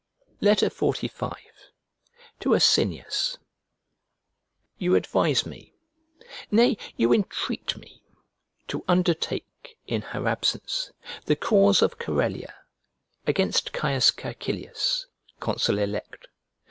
XLV 0.41 1.35
To 2.39 2.53
ASINIUS 2.55 3.37
You 4.79 4.95
advise 4.95 5.45
me, 5.45 5.75
nay 6.49 6.75
you 6.97 7.13
entreat 7.13 7.77
me, 7.77 8.01
to 8.67 8.83
undertake, 8.87 9.77
in 9.85 10.01
her 10.01 10.27
absence, 10.27 10.89
the 11.25 11.35
cause 11.35 11.83
of 11.83 11.99
Corellia, 11.99 12.55
against 13.27 13.65
C. 13.75 14.11
Caecilius, 14.23 15.05
consul 15.39 15.77
elect. 15.77 16.29